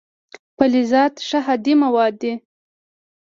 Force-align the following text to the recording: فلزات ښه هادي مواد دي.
فلزات 0.57 1.13
ښه 1.27 1.39
هادي 1.47 1.73
مواد 1.83 2.13
دي. 2.21 2.33